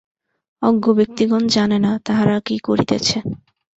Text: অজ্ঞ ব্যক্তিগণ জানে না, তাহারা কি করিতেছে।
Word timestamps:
অজ্ঞ 0.61 0.85
ব্যক্তিগণ 0.93 1.43
জানে 1.47 1.77
না, 1.79 1.91
তাহারা 2.05 2.35
কি 2.45 2.55
করিতেছে। 2.59 3.17